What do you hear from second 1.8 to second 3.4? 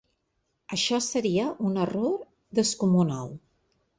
error descomunal.